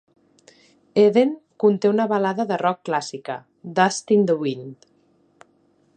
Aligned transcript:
"Eden" 1.01 1.35
conté 1.65 1.91
una 1.95 2.07
balada 2.13 2.47
de 2.53 2.59
rock 2.63 2.81
clàssica, 2.91 3.35
"Dust 3.81 4.15
in 4.19 4.29
the 4.33 4.41
Wind". 4.45 4.93